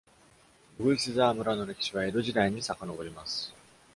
[0.79, 3.53] 鶯沢村の歴史は江戸時代にさかのぼります。